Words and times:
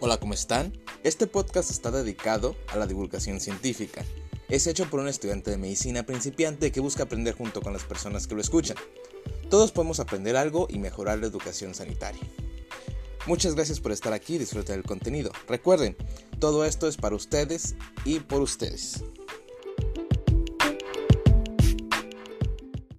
Hola, 0.00 0.20
¿cómo 0.20 0.32
están? 0.32 0.72
Este 1.02 1.26
podcast 1.26 1.72
está 1.72 1.90
dedicado 1.90 2.54
a 2.68 2.76
la 2.76 2.86
divulgación 2.86 3.40
científica. 3.40 4.04
Es 4.48 4.68
hecho 4.68 4.88
por 4.88 5.00
un 5.00 5.08
estudiante 5.08 5.50
de 5.50 5.58
medicina 5.58 6.04
principiante 6.04 6.70
que 6.70 6.78
busca 6.78 7.02
aprender 7.02 7.34
junto 7.34 7.60
con 7.60 7.72
las 7.72 7.82
personas 7.82 8.28
que 8.28 8.36
lo 8.36 8.40
escuchan. 8.40 8.76
Todos 9.50 9.72
podemos 9.72 9.98
aprender 9.98 10.36
algo 10.36 10.68
y 10.70 10.78
mejorar 10.78 11.18
la 11.18 11.26
educación 11.26 11.74
sanitaria. 11.74 12.22
Muchas 13.26 13.56
gracias 13.56 13.80
por 13.80 13.90
estar 13.90 14.12
aquí 14.12 14.36
y 14.36 14.38
disfrutar 14.38 14.76
del 14.76 14.84
contenido. 14.84 15.32
Recuerden, 15.48 15.96
todo 16.38 16.64
esto 16.64 16.86
es 16.86 16.96
para 16.96 17.16
ustedes 17.16 17.74
y 18.04 18.20
por 18.20 18.40
ustedes. 18.40 19.02